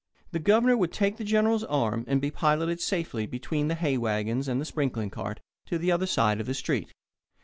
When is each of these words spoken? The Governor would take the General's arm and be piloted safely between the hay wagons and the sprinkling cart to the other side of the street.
The 0.31 0.39
Governor 0.39 0.75
would 0.77 0.91
take 0.91 1.17
the 1.17 1.23
General's 1.23 1.63
arm 1.63 2.05
and 2.07 2.19
be 2.19 2.31
piloted 2.31 2.81
safely 2.81 3.27
between 3.27 3.67
the 3.67 3.75
hay 3.75 3.99
wagons 3.99 4.47
and 4.47 4.59
the 4.59 4.65
sprinkling 4.65 5.11
cart 5.11 5.39
to 5.67 5.77
the 5.77 5.91
other 5.91 6.07
side 6.07 6.41
of 6.41 6.47
the 6.47 6.55
street. 6.55 6.91